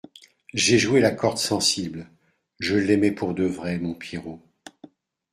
J’ai 0.55 0.79
joué 0.79 0.99
la 0.99 1.11
corde 1.11 1.37
sensible. 1.37 2.09
Je 2.59 2.75
l’aimais 2.75 3.11
pour 3.11 3.35
de 3.35 3.43
vrai, 3.45 3.77
mon 3.77 3.93
Pierrot! 3.93 4.41